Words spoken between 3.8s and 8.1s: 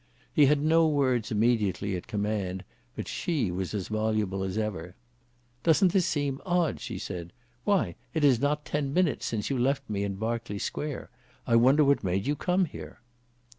voluble as ever. "Doesn't this seem odd?" she said. "Why,